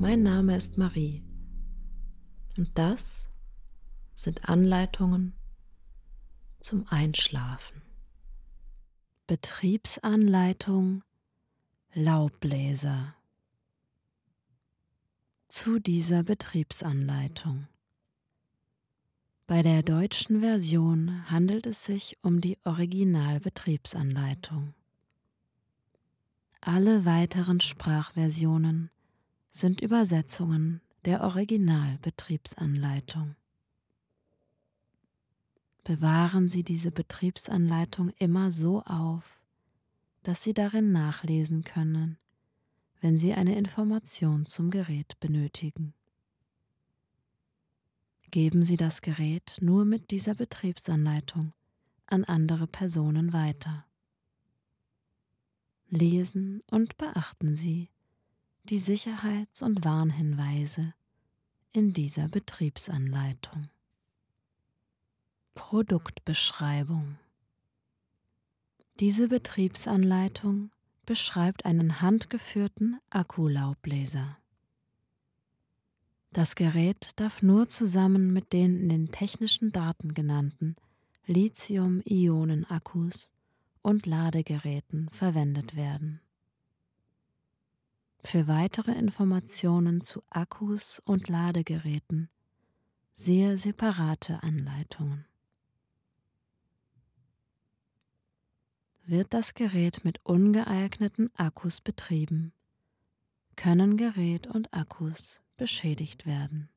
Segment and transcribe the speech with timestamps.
[0.00, 1.22] Mein Name ist Marie
[2.56, 3.28] und das
[4.14, 5.34] sind Anleitungen
[6.58, 7.82] zum Einschlafen.
[9.26, 11.04] Betriebsanleitung
[11.92, 13.14] Laubbläser.
[15.48, 17.68] Zu dieser Betriebsanleitung.
[19.46, 24.72] Bei der deutschen Version handelt es sich um die Originalbetriebsanleitung.
[26.62, 28.90] Alle weiteren Sprachversionen
[29.52, 33.34] sind Übersetzungen der Originalbetriebsanleitung.
[35.84, 39.40] Bewahren Sie diese Betriebsanleitung immer so auf,
[40.22, 42.18] dass Sie darin nachlesen können,
[43.00, 45.94] wenn Sie eine Information zum Gerät benötigen.
[48.30, 51.52] Geben Sie das Gerät nur mit dieser Betriebsanleitung
[52.06, 53.86] an andere Personen weiter.
[55.88, 57.88] Lesen und beachten Sie
[58.70, 60.94] die Sicherheits- und Warnhinweise
[61.72, 63.68] in dieser Betriebsanleitung.
[65.54, 67.18] Produktbeschreibung
[69.00, 70.70] Diese Betriebsanleitung
[71.04, 74.38] beschreibt einen handgeführten Akkulaubbläser.
[76.32, 80.76] Das Gerät darf nur zusammen mit den in den technischen Daten genannten
[81.26, 83.32] Lithium-Ionen-Akkus
[83.82, 86.20] und Ladegeräten verwendet werden.
[88.22, 92.28] Für weitere Informationen zu Akkus und Ladegeräten
[93.12, 95.24] siehe separate Anleitungen.
[99.04, 102.52] Wird das Gerät mit ungeeigneten Akkus betrieben,
[103.56, 106.68] können Gerät und Akkus beschädigt werden.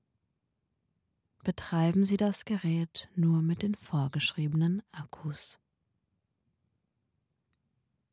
[1.43, 5.59] Betreiben Sie das Gerät nur mit den vorgeschriebenen Akkus.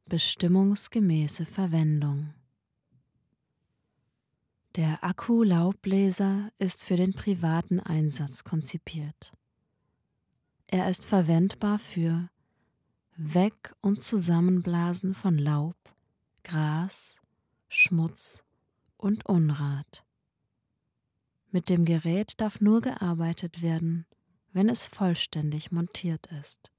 [0.07, 2.35] Bestimmungsgemäße Verwendung
[4.77, 9.33] Der Akku-Laubbläser ist für den privaten Einsatz konzipiert.
[10.69, 12.31] Er ist verwendbar für
[13.17, 15.77] Weg- und Zusammenblasen von Laub,
[16.45, 17.17] Gras,
[17.67, 18.45] Schmutz
[18.97, 20.05] und Unrat.
[21.51, 24.07] Mit dem Gerät darf nur gearbeitet werden,
[24.53, 26.71] wenn es vollständig montiert ist.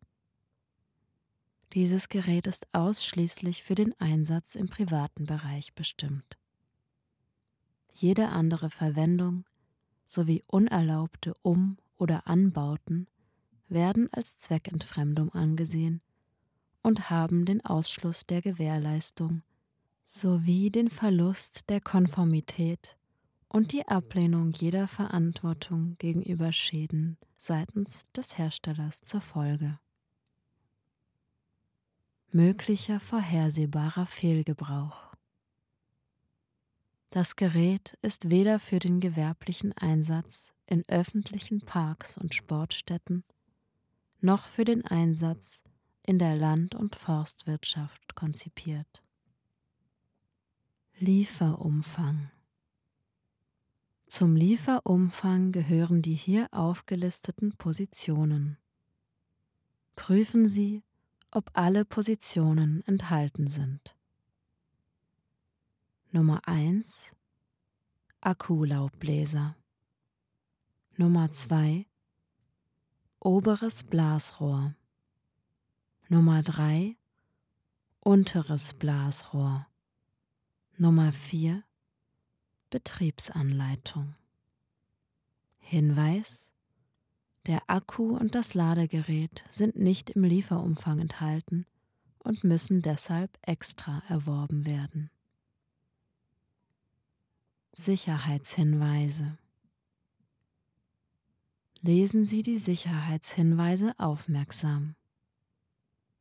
[1.73, 6.37] Dieses Gerät ist ausschließlich für den Einsatz im privaten Bereich bestimmt.
[7.93, 9.45] Jede andere Verwendung
[10.05, 13.07] sowie unerlaubte Um- oder Anbauten
[13.67, 16.01] werden als Zweckentfremdung angesehen
[16.81, 19.43] und haben den Ausschluss der Gewährleistung
[20.03, 22.97] sowie den Verlust der Konformität
[23.47, 29.79] und die Ablehnung jeder Verantwortung gegenüber Schäden seitens des Herstellers zur Folge
[32.33, 35.10] möglicher vorhersehbarer Fehlgebrauch.
[37.11, 43.25] Das Gerät ist weder für den gewerblichen Einsatz in öffentlichen Parks und Sportstätten
[44.21, 45.61] noch für den Einsatz
[46.03, 49.03] in der Land- und Forstwirtschaft konzipiert.
[50.99, 52.31] Lieferumfang
[54.07, 58.57] Zum Lieferumfang gehören die hier aufgelisteten Positionen.
[59.97, 60.81] Prüfen Sie,
[61.29, 63.97] ob alle Positionen enthalten sind.
[66.13, 67.15] Nummer 1
[68.19, 69.55] Akkulaubbläser.
[70.97, 71.85] Nummer 2
[73.21, 74.75] Oberes Blasrohr.
[76.09, 76.97] Nummer 3
[78.01, 79.67] Unteres Blasrohr.
[80.75, 81.63] Nummer 4
[82.71, 84.13] Betriebsanleitung.
[85.59, 86.51] Hinweis
[87.45, 91.65] der Akku und das Ladegerät sind nicht im Lieferumfang enthalten
[92.19, 95.09] und müssen deshalb extra erworben werden.
[97.73, 99.37] Sicherheitshinweise
[101.81, 104.95] Lesen Sie die Sicherheitshinweise aufmerksam.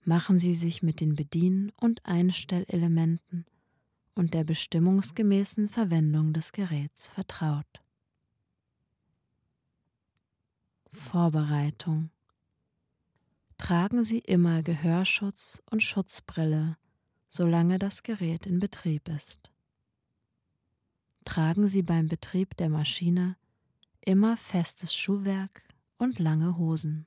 [0.05, 3.45] Machen Sie sich mit den Bedien- und Einstellelementen
[4.15, 7.83] und der bestimmungsgemäßen Verwendung des Geräts vertraut.
[10.93, 12.11] Vorbereitung.
[13.59, 16.79] Tragen Sie immer Gehörschutz und Schutzbrille,
[17.29, 19.51] solange das Gerät in Betrieb ist.
[21.31, 23.37] Tragen Sie beim Betrieb der Maschine
[24.01, 25.63] immer festes Schuhwerk
[25.97, 27.07] und lange Hosen.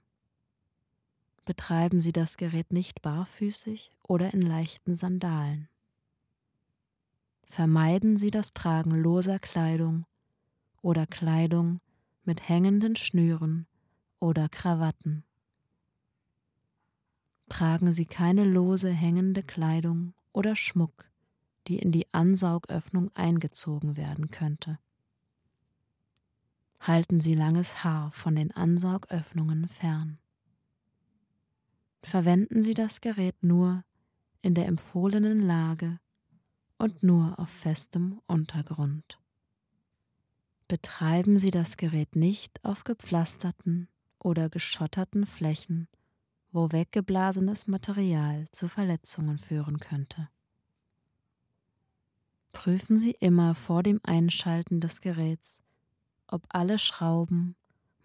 [1.44, 5.68] Betreiben Sie das Gerät nicht barfüßig oder in leichten Sandalen.
[7.50, 10.06] Vermeiden Sie das Tragen loser Kleidung
[10.82, 11.82] oder Kleidung
[12.24, 13.68] mit hängenden Schnüren
[14.22, 15.26] oder Krawatten.
[17.50, 21.12] Tragen Sie keine lose hängende Kleidung oder Schmuck,
[21.68, 24.80] die in die Ansaugöffnung eingezogen werden könnte.
[26.80, 30.20] Halten Sie langes Haar von den Ansaugöffnungen fern.
[32.02, 33.86] Verwenden Sie das Gerät nur
[34.42, 36.00] in der empfohlenen Lage
[36.78, 39.20] und nur auf festem Untergrund.
[40.68, 43.88] Betreiben Sie das Gerät nicht auf gepflasterten
[44.20, 45.88] oder geschotterten Flächen,
[46.52, 50.30] wo weggeblasenes Material zu Verletzungen führen könnte.
[52.54, 55.60] Prüfen Sie immer vor dem Einschalten des Geräts,
[56.28, 57.56] ob alle Schrauben,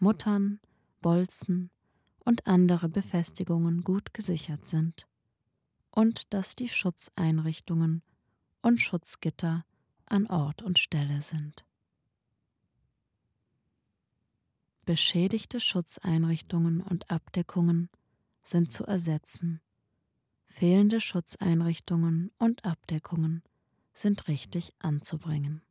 [0.01, 0.59] Muttern,
[1.01, 1.71] Bolzen
[2.25, 5.07] und andere Befestigungen gut gesichert sind
[5.93, 8.03] und dass die Schutzeinrichtungen
[8.63, 9.65] und Schutzgitter
[10.07, 11.65] an Ort und Stelle sind.
[14.85, 17.91] Beschädigte Schutzeinrichtungen und Abdeckungen
[18.43, 19.61] sind zu ersetzen.
[20.47, 23.43] Fehlende Schutzeinrichtungen und Abdeckungen
[23.99, 25.63] sind richtig anzubringen.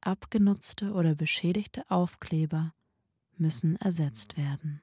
[0.00, 2.74] Abgenutzte oder beschädigte Aufkleber
[3.36, 4.82] müssen ersetzt werden.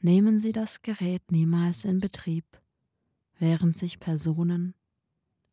[0.00, 2.44] Nehmen Sie das Gerät niemals in Betrieb,
[3.38, 4.74] während sich Personen,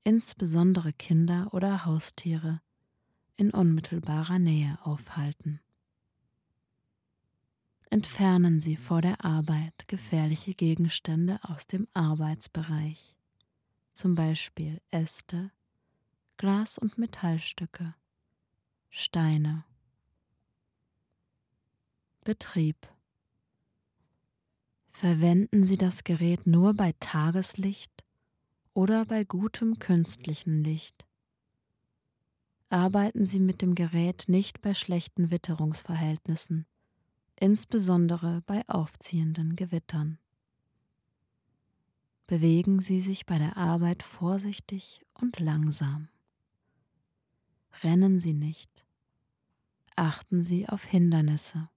[0.03, 2.61] insbesondere Kinder oder Haustiere,
[3.35, 5.61] in unmittelbarer Nähe aufhalten.
[7.89, 13.16] Entfernen Sie vor der Arbeit gefährliche Gegenstände aus dem Arbeitsbereich,
[13.97, 15.51] zum Beispiel Äste,
[16.37, 17.95] Glas- und Metallstücke,
[18.89, 19.65] Steine.
[22.23, 22.75] Betrieb
[24.89, 27.91] Verwenden Sie das Gerät nur bei Tageslicht
[28.73, 31.05] oder bei gutem künstlichen Licht.
[32.69, 36.65] Arbeiten Sie mit dem Gerät nicht bei schlechten Witterungsverhältnissen
[37.39, 40.19] insbesondere bei aufziehenden Gewittern.
[42.27, 46.09] Bewegen Sie sich bei der Arbeit vorsichtig und langsam.
[47.81, 48.69] Rennen Sie nicht.
[49.95, 51.69] Achten Sie auf Hindernisse.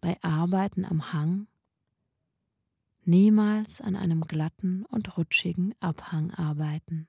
[0.00, 1.46] Bei Arbeiten am Hang
[3.04, 7.06] niemals an einem glatten und rutschigen Abhang arbeiten.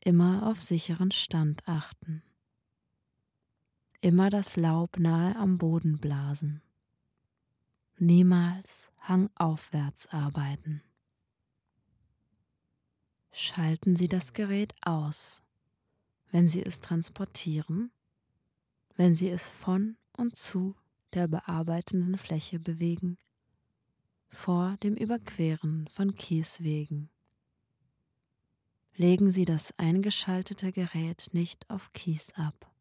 [0.00, 2.22] Immer auf sicheren Stand achten
[4.04, 6.60] immer das Laub nahe am Boden blasen.
[7.98, 10.82] Niemals hangaufwärts arbeiten.
[13.30, 15.42] Schalten Sie das Gerät aus,
[16.32, 17.92] wenn Sie es transportieren,
[18.96, 20.74] wenn Sie es von und zu
[21.12, 23.16] der bearbeitenden Fläche bewegen,
[24.28, 27.10] vor dem Überqueren von Kieswegen.
[28.96, 32.73] Legen Sie das eingeschaltete Gerät nicht auf Kies ab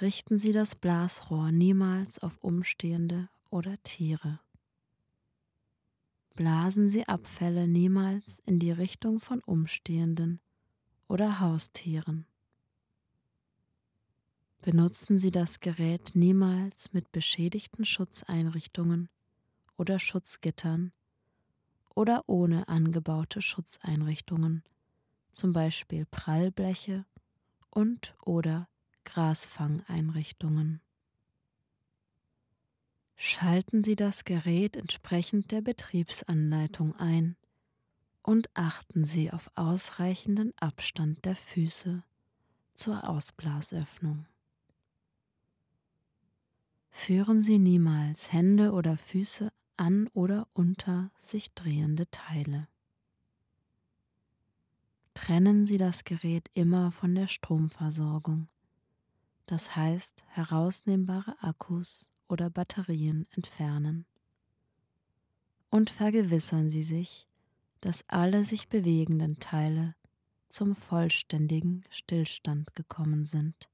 [0.00, 4.38] richten Sie das Blasrohr niemals auf Umstehende oder Tiere.
[6.34, 10.40] Blasen Sie Abfälle niemals in die Richtung von Umstehenden
[11.08, 12.26] oder Haustieren.
[14.62, 19.08] Benutzen Sie das Gerät niemals mit beschädigten Schutzeinrichtungen
[19.76, 20.92] oder Schutzgittern
[21.94, 24.62] oder ohne angebaute Schutzeinrichtungen,
[25.32, 27.04] zum Beispiel Prallbleche
[27.70, 28.68] und oder
[29.08, 30.82] Grasfangeinrichtungen.
[33.16, 37.36] Schalten Sie das Gerät entsprechend der Betriebsanleitung ein
[38.22, 42.04] und achten Sie auf ausreichenden Abstand der Füße
[42.74, 44.26] zur Ausblasöffnung.
[46.90, 52.68] Führen Sie niemals Hände oder Füße an oder unter sich drehende Teile.
[55.14, 58.48] Trennen Sie das Gerät immer von der Stromversorgung
[59.48, 64.04] das heißt herausnehmbare Akkus oder Batterien entfernen.
[65.70, 67.26] Und vergewissern Sie sich,
[67.80, 69.94] dass alle sich bewegenden Teile
[70.50, 73.70] zum vollständigen Stillstand gekommen sind.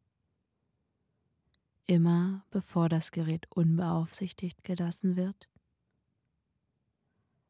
[1.87, 5.49] Immer bevor das Gerät unbeaufsichtigt gelassen wird,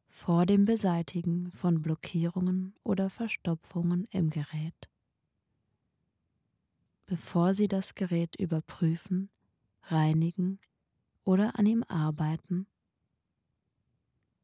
[0.09, 4.89] vor dem Beseitigen von Blockierungen oder Verstopfungen im Gerät
[7.05, 9.29] bevor Sie das Gerät überprüfen,
[9.83, 10.59] reinigen
[11.23, 12.67] oder an ihm arbeiten,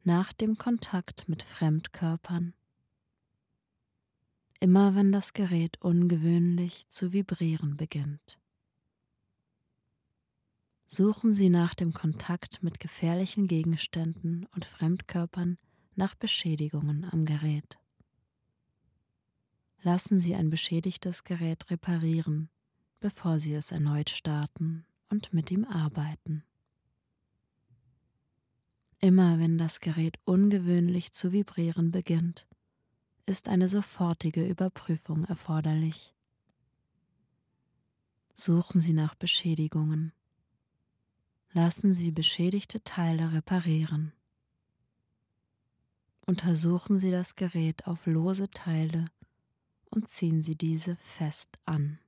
[0.03, 2.53] nach dem Kontakt mit Fremdkörpern,
[4.59, 8.39] immer wenn das Gerät ungewöhnlich zu vibrieren beginnt.
[10.87, 15.57] Suchen Sie nach dem Kontakt mit gefährlichen Gegenständen und Fremdkörpern
[15.95, 17.80] nach Beschädigungen am Gerät.
[19.83, 22.49] Lassen Sie ein beschädigtes Gerät reparieren,
[22.99, 26.43] bevor Sie es erneut starten und mit ihm arbeiten.
[28.99, 32.47] Immer wenn das Gerät ungewöhnlich zu vibrieren beginnt,
[33.25, 36.13] ist eine sofortige Überprüfung erforderlich.
[38.35, 40.13] Suchen Sie nach Beschädigungen.
[41.53, 44.13] Lassen Sie beschädigte Teile reparieren.
[46.27, 49.07] Untersuchen Sie das Gerät auf lose Teile
[49.91, 51.99] und ziehen Sie diese fest an.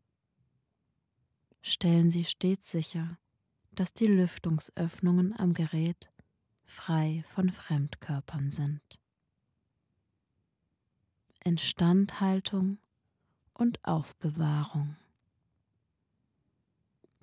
[1.62, 3.18] Stellen Sie stets sicher,
[3.72, 6.10] dass die Lüftungsöffnungen am Gerät
[6.66, 8.82] frei von Fremdkörpern sind.
[11.44, 12.80] Instandhaltung
[13.54, 14.96] und Aufbewahrung.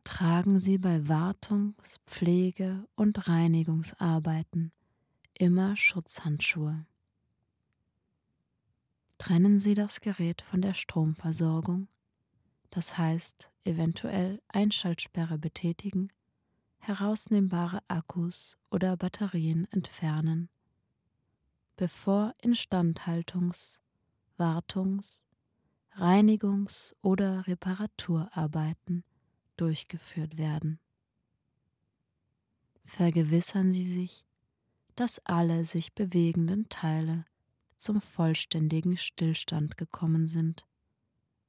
[0.05, 4.73] Tragen Sie bei Wartungs-, Pflege- und Reinigungsarbeiten
[5.35, 6.87] immer Schutzhandschuhe.
[9.21, 11.89] Trennen Sie das Gerät von der Stromversorgung,
[12.71, 16.11] das heißt eventuell Einschaltsperre betätigen,
[16.79, 20.49] herausnehmbare Akkus oder Batterien entfernen,
[21.77, 23.81] bevor Instandhaltungs-,
[24.39, 25.21] Wartungs-,
[25.95, 29.05] Reinigungs- oder Reparaturarbeiten
[29.59, 30.81] durchgeführt werden.
[32.87, 34.25] Vergewissern Sie sich,
[34.97, 37.27] dass alle sich bewegenden Teile
[37.80, 40.66] zum vollständigen Stillstand gekommen sind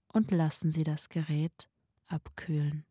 [0.08, 1.70] und lassen Sie das Gerät
[2.08, 2.86] abkühlen.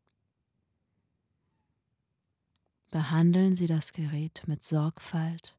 [2.91, 5.57] Behandeln Sie das Gerät mit Sorgfalt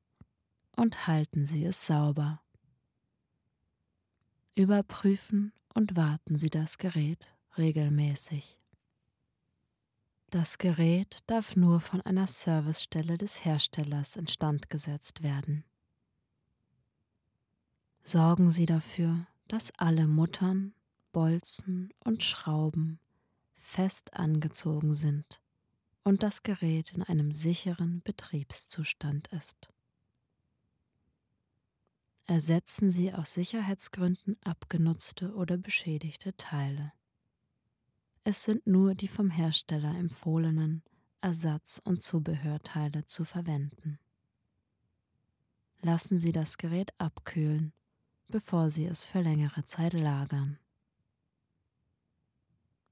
[0.75, 2.41] und halten Sie es sauber.
[4.53, 8.57] Überprüfen und warten Sie das Gerät regelmäßig.
[10.29, 15.63] Das Gerät darf nur von einer Servicestelle des Herstellers instand gesetzt werden.
[18.03, 20.73] Sorgen Sie dafür, dass alle Muttern,
[21.11, 22.99] Bolzen und Schrauben
[23.53, 25.41] fest angezogen sind
[26.03, 29.69] und das Gerät in einem sicheren Betriebszustand ist.
[32.25, 36.93] Ersetzen Sie aus Sicherheitsgründen abgenutzte oder beschädigte Teile.
[38.23, 40.83] Es sind nur die vom Hersteller empfohlenen
[41.21, 43.99] Ersatz- und Zubehörteile zu verwenden.
[45.81, 47.73] Lassen Sie das Gerät abkühlen,
[48.31, 50.57] bevor Sie es für längere Zeit lagern.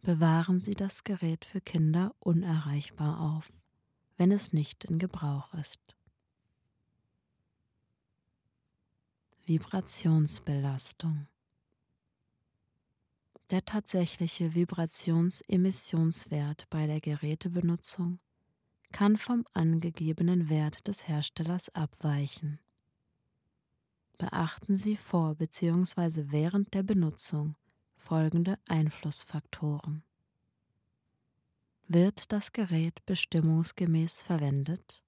[0.02, 3.52] Bewahren Sie das Gerät für Kinder unerreichbar auf,
[4.18, 5.82] wenn es nicht in Gebrauch ist.
[9.46, 11.26] Vibrationsbelastung
[13.50, 18.20] Der tatsächliche Vibrationsemissionswert bei der Gerätebenutzung
[18.92, 22.60] kann vom angegebenen Wert des Herstellers abweichen.
[24.20, 26.26] Beachten Sie vor bzw.
[26.28, 27.56] während der Benutzung
[27.96, 30.04] folgende Einflussfaktoren.
[31.88, 35.02] Wird das Gerät bestimmungsgemäß verwendet?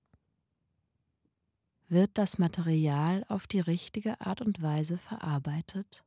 [1.89, 6.05] Wird das Material auf die richtige Art und Weise verarbeitet?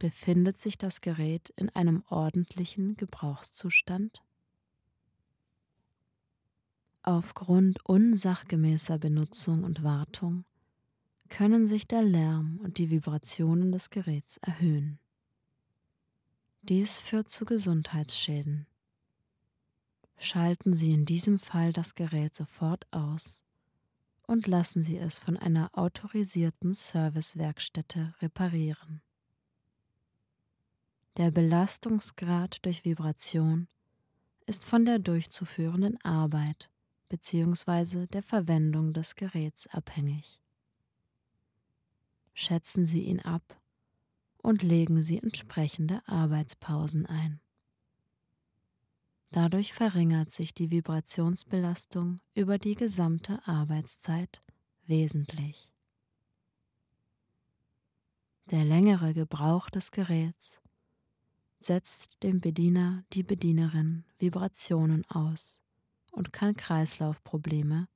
[0.00, 4.24] Befindet sich das Gerät in einem ordentlichen Gebrauchszustand?
[7.04, 10.44] Aufgrund unsachgemäßer Benutzung und Wartung
[11.28, 14.98] können sich der Lärm und die Vibrationen des Geräts erhöhen.
[16.62, 18.66] Dies führt zu Gesundheitsschäden.
[20.18, 23.42] Schalten Sie in diesem Fall das Gerät sofort aus
[24.26, 29.00] und lassen Sie es von einer autorisierten Servicewerkstätte reparieren.
[31.16, 33.68] Der Belastungsgrad durch Vibration
[34.46, 36.70] ist von der durchzuführenden Arbeit
[37.08, 38.06] bzw.
[38.06, 40.40] der Verwendung des Geräts abhängig.
[42.40, 43.60] Schätzen Sie ihn ab
[44.36, 47.40] und legen Sie entsprechende Arbeitspausen ein.
[49.32, 54.40] Dadurch verringert sich die Vibrationsbelastung über die gesamte Arbeitszeit
[54.86, 55.68] wesentlich.
[58.52, 60.60] Der längere Gebrauch des Geräts
[61.58, 65.60] setzt dem Bediener, die Bedienerin Vibrationen aus
[66.12, 67.88] und kann Kreislaufprobleme,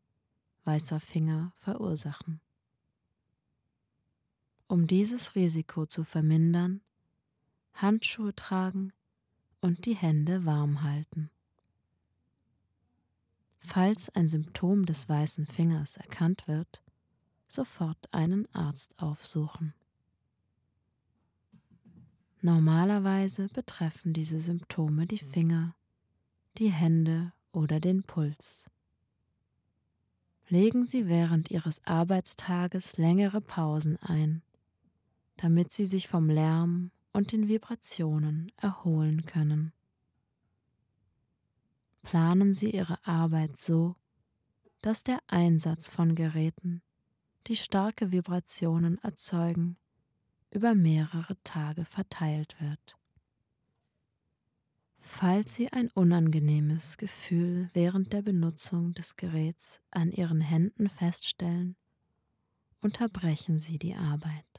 [0.64, 2.41] weißer Finger verursachen.
[4.72, 6.80] Um dieses Risiko zu vermindern,
[7.74, 8.94] Handschuhe tragen
[9.60, 11.30] und die Hände warm halten.
[13.58, 16.82] Falls ein Symptom des weißen Fingers erkannt wird,
[17.48, 19.74] sofort einen Arzt aufsuchen.
[22.40, 25.76] Normalerweise betreffen diese Symptome die Finger,
[26.56, 28.64] die Hände oder den Puls.
[30.48, 34.40] Legen Sie während Ihres Arbeitstages längere Pausen ein,
[35.36, 39.72] damit Sie sich vom Lärm und den Vibrationen erholen können.
[42.02, 43.96] Planen Sie Ihre Arbeit so,
[44.80, 46.82] dass der Einsatz von Geräten,
[47.46, 49.76] die starke Vibrationen erzeugen,
[50.50, 52.96] über mehrere Tage verteilt wird.
[55.00, 61.76] Falls Sie ein unangenehmes Gefühl während der Benutzung des Geräts an Ihren Händen feststellen,
[62.80, 64.51] unterbrechen Sie die Arbeit.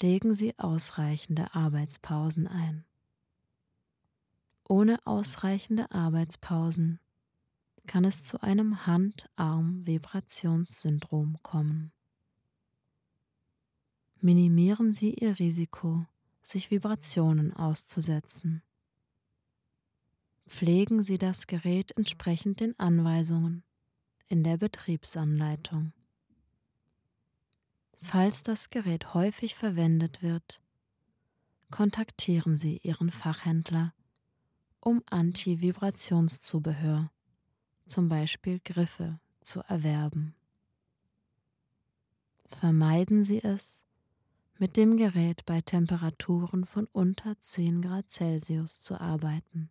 [0.00, 2.84] Legen Sie ausreichende Arbeitspausen ein.
[4.68, 6.98] Ohne ausreichende Arbeitspausen
[7.86, 11.92] kann es zu einem Hand-Arm-Vibrationssyndrom kommen.
[14.20, 16.06] Minimieren Sie Ihr Risiko,
[16.42, 18.62] sich Vibrationen auszusetzen.
[20.48, 23.62] Pflegen Sie das Gerät entsprechend den Anweisungen
[24.28, 25.92] in der Betriebsanleitung.
[28.06, 30.60] Falls das Gerät häufig verwendet wird,
[31.70, 33.94] kontaktieren Sie Ihren Fachhändler
[34.78, 37.10] um Anti-Vibrationszubehör,
[37.86, 40.34] zum Beispiel Griffe, zu erwerben.
[42.44, 43.82] Vermeiden Sie es,
[44.58, 49.70] mit dem Gerät bei Temperaturen von unter 10 Grad Celsius zu arbeiten.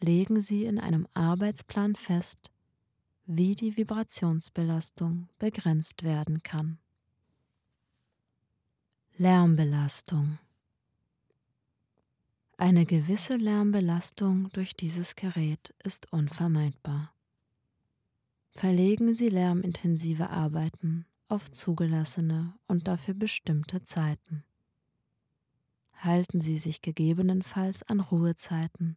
[0.00, 2.51] Legen Sie in einem Arbeitsplan fest,
[3.26, 6.78] wie die Vibrationsbelastung begrenzt werden kann.
[9.16, 10.38] Lärmbelastung
[12.62, 17.12] eine gewisse Lärmbelastung durch dieses Gerät ist unvermeidbar.
[18.52, 24.44] Verlegen Sie lärmintensive Arbeiten auf zugelassene und dafür bestimmte Zeiten.
[25.94, 28.96] Halten Sie sich gegebenenfalls an Ruhezeiten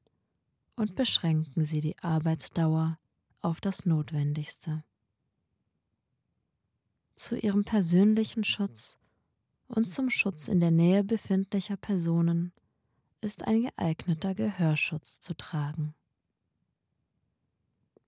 [0.76, 3.00] und beschränken Sie die Arbeitsdauer
[3.46, 4.84] auf das Notwendigste.
[7.14, 8.98] Zu Ihrem persönlichen Schutz
[9.68, 12.52] und zum Schutz in der Nähe befindlicher Personen
[13.22, 15.94] ist ein geeigneter Gehörschutz zu tragen.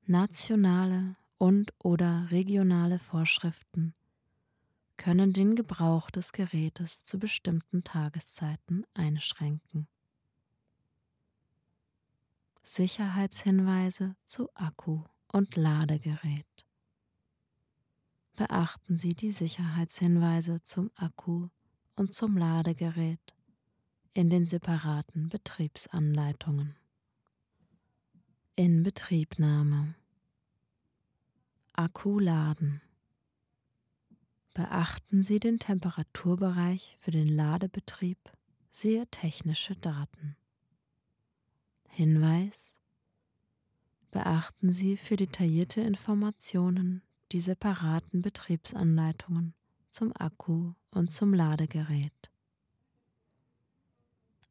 [0.07, 3.93] Nationale und oder regionale Vorschriften
[4.97, 9.87] können den Gebrauch des Gerätes zu bestimmten Tageszeiten einschränken.
[12.63, 16.45] Sicherheitshinweise zu Akku und Ladegerät.
[18.35, 21.49] Beachten Sie die Sicherheitshinweise zum Akku
[21.95, 23.35] und zum Ladegerät
[24.13, 26.75] in den separaten Betriebsanleitungen.
[28.55, 29.95] Inbetriebnahme
[31.73, 32.81] Akku laden.
[34.55, 38.17] Beachten Sie den Temperaturbereich für den Ladebetrieb,
[38.71, 40.35] siehe technische Daten.
[41.89, 42.76] Hinweis
[44.11, 49.53] Beachten Sie für detaillierte Informationen die separaten Betriebsanleitungen
[49.89, 52.31] zum Akku und zum Ladegerät.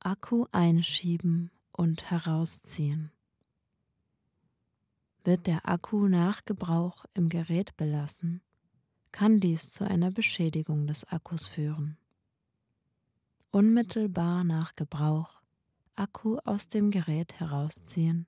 [0.00, 3.10] Akku einschieben und herausziehen.
[5.24, 8.42] Wird der Akku nach Gebrauch im Gerät belassen,
[9.10, 11.96] kann dies zu einer Beschädigung des Akkus führen.
[13.50, 15.40] Unmittelbar nach Gebrauch
[15.94, 18.26] Akku aus dem Gerät herausziehen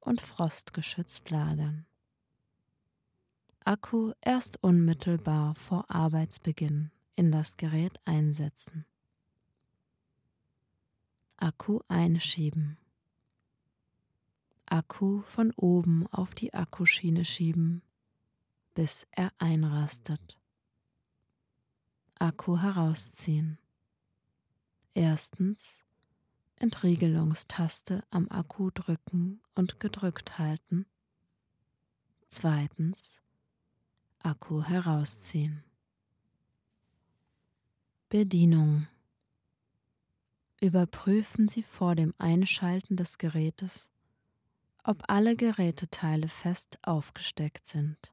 [0.00, 1.86] und frostgeschützt lagern.
[3.64, 8.86] Akku erst unmittelbar vor Arbeitsbeginn in das Gerät einsetzen.
[11.36, 12.78] Akku einschieben.
[14.66, 17.82] Akku von oben auf die Akkuschiene schieben,
[18.74, 20.38] bis er einrastet.
[22.18, 23.58] Akku herausziehen.
[24.94, 25.84] Erstens
[26.60, 30.86] Entriegelungstaste am Akku drücken und gedrückt halten.
[32.28, 33.20] Zweitens
[34.20, 35.64] Akku herausziehen.
[38.08, 38.86] Bedienung
[40.60, 43.90] Überprüfen Sie vor dem Einschalten des Gerätes,
[44.82, 48.12] ob alle Geräteteile fest aufgesteckt sind.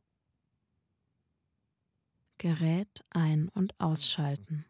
[2.37, 4.65] Gerät ein- und ausschalten.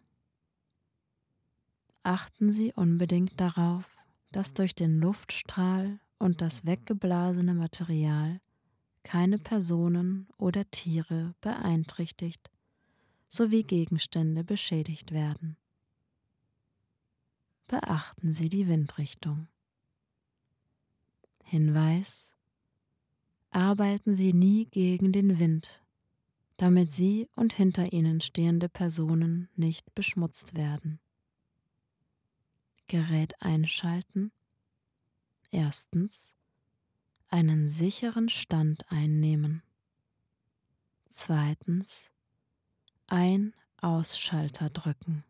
[2.05, 3.97] Achten Sie unbedingt darauf,
[4.31, 8.39] dass durch den Luftstrahl und das weggeblasene Material
[9.03, 12.51] keine Personen oder Tiere beeinträchtigt
[13.27, 15.57] sowie Gegenstände beschädigt werden
[17.67, 19.47] beachten Sie die Windrichtung.
[21.43, 22.31] Hinweis
[23.51, 25.81] Arbeiten Sie nie gegen den Wind,
[26.57, 30.99] damit sie und hinter ihnen stehende Personen nicht beschmutzt werden.
[32.87, 34.31] Gerät einschalten.
[35.51, 36.35] Erstens
[37.29, 39.63] einen sicheren Stand einnehmen.
[41.09, 42.11] Zweitens
[43.07, 45.23] Ein-Ausschalter drücken.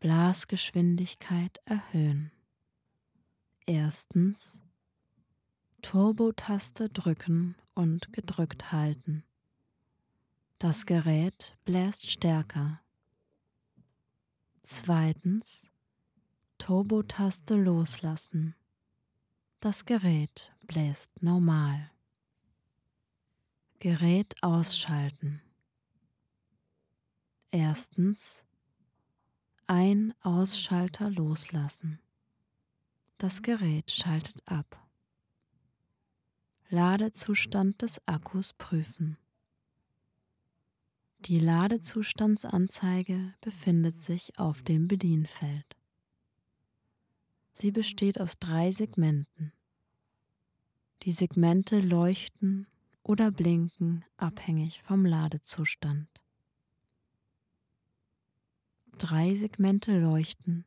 [0.00, 2.30] Blasgeschwindigkeit erhöhen.
[3.66, 4.60] Erstens
[5.82, 9.24] Turbo-Taste drücken und gedrückt halten.
[10.58, 12.80] Das Gerät bläst stärker.
[14.68, 15.70] Zweitens
[16.58, 18.56] Turbo-Taste loslassen.
[19.60, 21.92] Das Gerät bläst normal.
[23.78, 25.40] Gerät ausschalten.
[27.52, 28.42] Erstens
[29.68, 32.00] Ein-Ausschalter loslassen.
[33.18, 34.84] Das Gerät schaltet ab.
[36.70, 39.16] Ladezustand des Akkus prüfen.
[41.20, 45.76] Die Ladezustandsanzeige befindet sich auf dem Bedienfeld.
[47.52, 49.52] Sie besteht aus drei Segmenten.
[51.02, 52.66] Die Segmente leuchten
[53.02, 56.08] oder blinken abhängig vom Ladezustand.
[58.98, 60.64] Drei Segmente leuchten,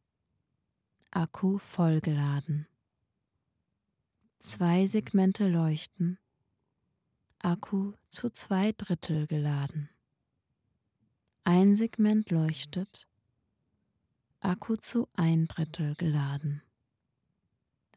[1.12, 2.68] Akku vollgeladen.
[4.40, 6.20] Zwei Segmente leuchten,
[7.40, 9.90] Akku zu zwei Drittel geladen.
[11.52, 13.08] Ein Segment leuchtet,
[14.40, 16.62] Akku zu ein Drittel geladen.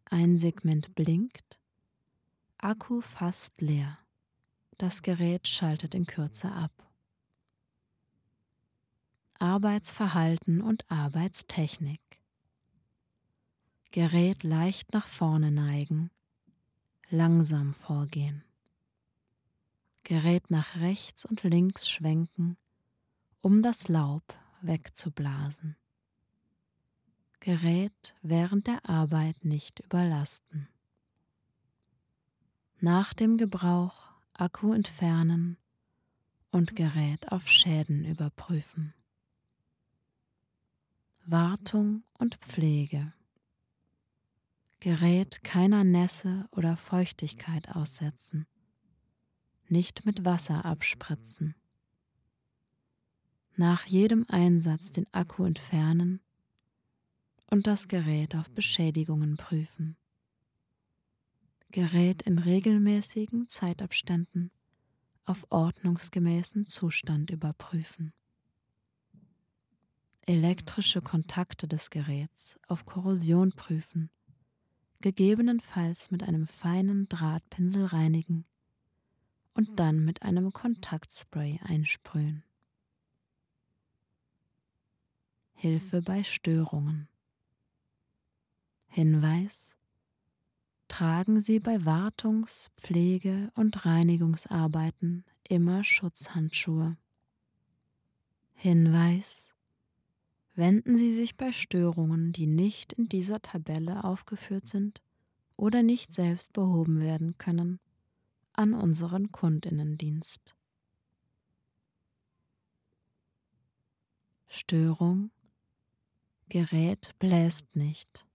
[0.06, 1.58] Ein Segment blinkt,
[2.56, 3.98] Akku fast leer.
[4.78, 6.72] Das Gerät schaltet in Kürze ab.
[9.38, 12.00] Arbeitsverhalten und Arbeitstechnik.
[13.90, 16.10] Gerät leicht nach vorne neigen,
[17.10, 18.44] langsam vorgehen.
[20.04, 22.56] Gerät nach rechts und links schwenken,
[23.42, 24.22] um das Laub
[24.61, 25.76] wegzublasen.
[27.40, 30.68] Gerät während der Arbeit nicht überlasten.
[32.78, 35.59] Nach dem Gebrauch Akku entfernen
[36.52, 38.94] und Gerät auf Schäden überprüfen.
[41.24, 43.12] Wartung und Pflege.
[44.78, 48.46] Gerät keiner Nässe oder Feuchtigkeit aussetzen.
[49.68, 51.57] Nicht mit Wasser abspritzen.
[53.56, 56.20] Nach jedem Einsatz den Akku entfernen
[57.50, 59.96] und das Gerät auf Beschädigungen prüfen.
[61.70, 64.50] Gerät in regelmäßigen Zeitabständen
[65.24, 68.14] auf ordnungsgemäßen Zustand überprüfen.
[70.22, 74.10] Elektrische Kontakte des Geräts auf Korrosion prüfen,
[75.02, 78.46] gegebenenfalls mit einem feinen Drahtpinsel reinigen
[79.52, 82.44] und dann mit einem Kontaktspray einsprühen.
[85.62, 87.07] Hilfe bei Störungen.
[88.88, 89.77] Hinweis
[90.88, 96.96] tragen Sie bei Wartungs-, Pflege- und Reinigungsarbeiten immer Schutzhandschuhe.
[98.55, 99.55] Hinweis
[100.57, 105.01] Wenden Sie sich bei Störungen, die nicht in dieser Tabelle aufgeführt sind
[105.55, 107.79] oder nicht selbst behoben werden können,
[108.53, 110.57] an unseren Kundinnendienst.
[114.48, 115.31] Störung
[116.52, 118.26] Gerät bläst nicht.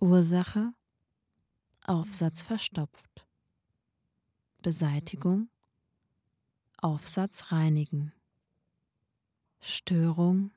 [0.00, 0.72] Ursache
[1.84, 3.26] Aufsatz verstopft.
[4.62, 5.50] Beseitigung
[6.78, 8.14] Aufsatz reinigen.
[9.60, 10.52] Störung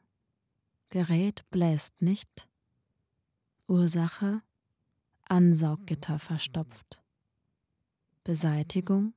[0.92, 2.48] Gerät bläst nicht.
[3.68, 4.42] Ursache
[5.24, 7.04] Ansauggitter verstopft.
[8.24, 9.14] Beseitigung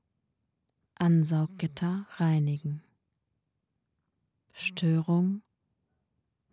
[0.96, 2.82] Ansauggitter reinigen.
[4.52, 5.42] Störung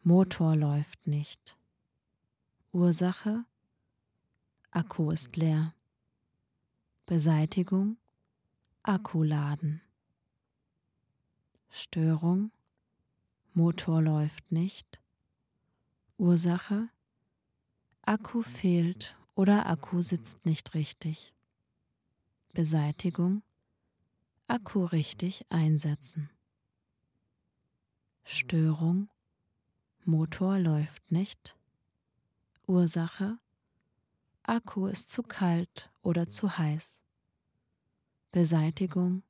[0.08, 1.58] Motor läuft nicht.
[2.72, 3.44] Ursache
[4.72, 5.76] Akku ist leer.
[7.06, 7.98] Beseitigung
[8.84, 9.82] Akku laden.
[11.70, 12.52] Störung
[13.54, 15.02] Motor läuft nicht.
[16.16, 16.88] Ursache
[18.04, 21.34] Akku fehlt oder Akku sitzt nicht richtig.
[22.54, 23.42] Beseitigung
[24.48, 26.30] Akku richtig einsetzen.
[28.24, 29.10] Störung
[30.10, 31.58] Motor läuft nicht.
[32.66, 33.40] Ursache
[34.42, 37.04] Akku ist zu kalt oder zu heiß.
[38.32, 39.24] Beseitigung.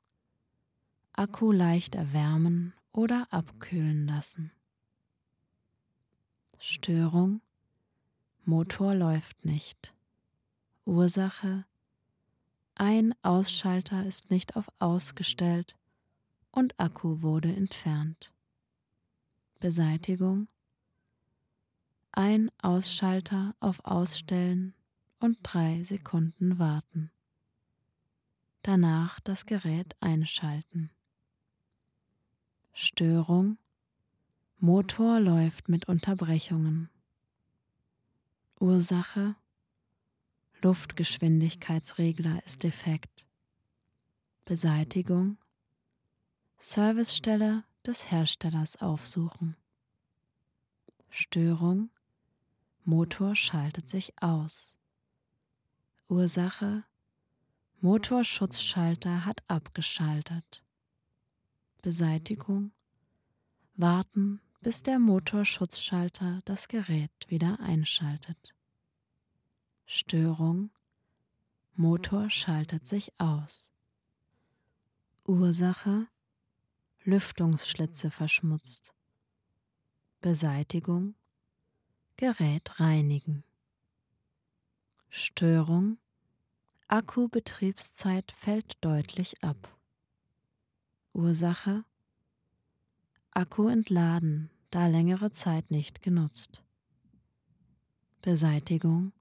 [1.14, 4.52] Akku leicht erwärmen oder abkühlen lassen.
[6.58, 7.40] Störung.
[8.44, 9.92] Motor läuft nicht.
[10.84, 11.66] Ursache.
[12.76, 15.76] Ein Ausschalter ist nicht auf Ausgestellt
[16.52, 18.32] und Akku wurde entfernt.
[19.58, 20.46] Beseitigung.
[22.12, 24.74] Ein Ausschalter auf Ausstellen
[25.20, 27.10] und drei Sekunden warten.
[28.62, 30.90] Danach das Gerät einschalten.
[32.72, 33.58] Störung.
[34.58, 36.90] Motor läuft mit Unterbrechungen.
[38.58, 39.36] Ursache
[40.60, 43.24] Luftgeschwindigkeitsregler ist defekt.
[44.44, 45.38] Beseitigung
[46.58, 49.56] Servicestelle des Herstellers aufsuchen.
[51.08, 51.90] Störung
[52.88, 54.74] Motor schaltet sich aus.
[56.08, 56.84] Ursache
[57.82, 60.64] Motorschutzschalter hat abgeschaltet.
[61.82, 62.72] Beseitigung
[63.74, 68.54] Warten, bis der Motorschutzschalter das Gerät wieder einschaltet.
[69.84, 70.70] Störung
[71.74, 73.68] Motor schaltet sich aus.
[75.26, 76.08] Ursache
[77.04, 78.94] Lüftungsschlitze verschmutzt.
[80.22, 81.17] Beseitigung
[82.20, 83.44] Gerät reinigen.
[85.08, 85.98] Störung
[86.88, 89.78] Akkubetriebszeit fällt deutlich ab.
[91.14, 91.84] Ursache
[93.30, 96.64] Akku entladen, da längere Zeit nicht genutzt.
[98.20, 99.12] Beseitigung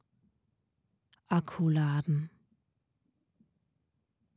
[1.27, 2.31] Akkuladen.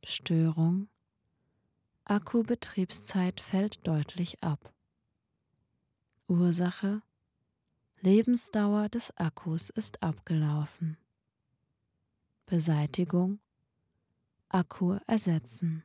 [0.03, 0.87] Störung.
[2.05, 4.71] Akkubetriebszeit fällt deutlich ab.
[6.27, 7.01] Ursache.
[8.03, 10.97] Lebensdauer des Akkus ist abgelaufen.
[12.47, 13.39] Beseitigung.
[14.49, 15.83] Akku ersetzen.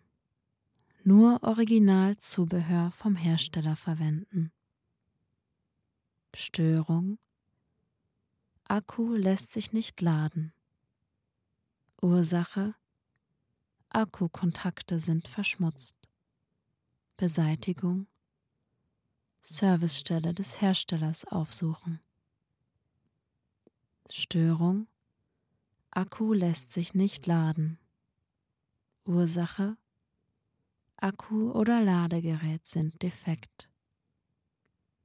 [1.04, 4.50] Nur Originalzubehör vom Hersteller verwenden.
[6.34, 7.18] Störung.
[8.64, 10.54] Akku lässt sich nicht laden.
[12.00, 12.74] Ursache
[13.90, 15.96] Akkukontakte sind verschmutzt.
[17.18, 18.06] Beseitigung
[19.42, 22.00] Servicestelle des Herstellers aufsuchen.
[24.08, 24.86] Störung
[25.90, 27.78] Akku lässt sich nicht laden.
[29.04, 29.76] Ursache
[30.96, 33.68] Akku oder Ladegerät sind defekt.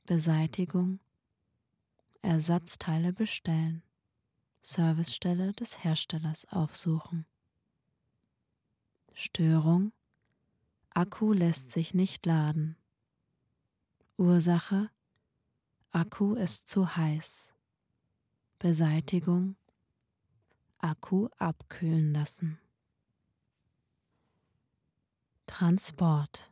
[0.06, 1.00] Beseitigung
[2.22, 3.82] Ersatzteile bestellen.
[4.62, 7.26] Servicestelle des Herstellers aufsuchen.
[9.14, 9.94] Störung
[10.92, 12.78] Akku lässt sich nicht laden.
[14.18, 14.92] Ursache
[15.90, 17.51] Akku ist zu heiß.
[18.62, 19.56] Beseitigung
[20.78, 22.60] Akku abkühlen lassen.
[25.48, 26.52] Transport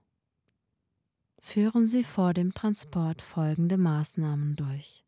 [1.40, 5.06] Führen Sie vor dem Transport folgende Maßnahmen durch.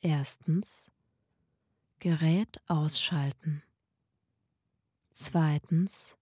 [0.00, 0.90] Erstens
[2.00, 3.62] Gerät ausschalten.
[5.12, 6.16] Zweitens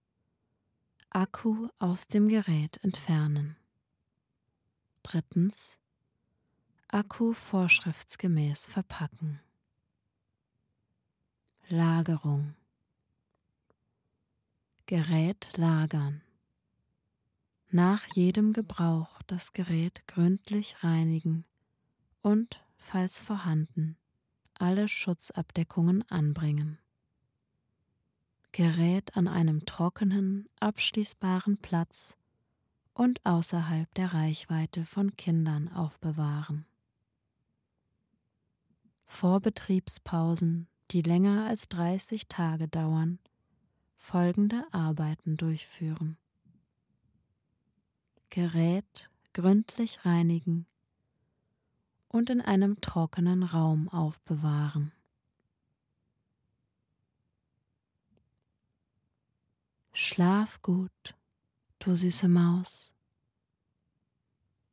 [1.09, 3.55] Akku aus dem Gerät entfernen.
[5.01, 5.79] Drittens
[6.93, 9.39] Akku vorschriftsgemäß verpacken.
[11.69, 12.53] Lagerung
[14.87, 16.21] Gerät lagern.
[17.69, 21.45] Nach jedem Gebrauch das Gerät gründlich reinigen
[22.21, 23.95] und, falls vorhanden,
[24.55, 26.77] alle Schutzabdeckungen anbringen.
[28.51, 32.17] Gerät an einem trockenen, abschließbaren Platz
[32.93, 36.65] und außerhalb der Reichweite von Kindern aufbewahren.
[39.11, 43.19] Vor Betriebspausen, die länger als 30 Tage dauern,
[43.93, 46.17] folgende Arbeiten durchführen.
[48.31, 50.65] Gerät gründlich reinigen
[52.07, 54.91] und in einem trockenen Raum aufbewahren.
[59.91, 61.15] Schlaf gut,
[61.77, 62.95] du süße Maus.